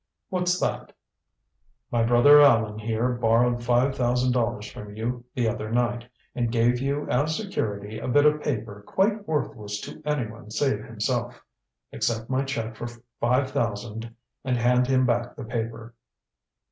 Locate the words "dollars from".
4.31-4.95